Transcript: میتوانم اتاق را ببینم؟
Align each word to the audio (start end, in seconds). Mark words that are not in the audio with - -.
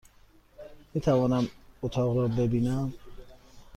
میتوانم 0.93 1.47
اتاق 1.81 2.17
را 2.17 2.27
ببینم؟ 2.27 2.93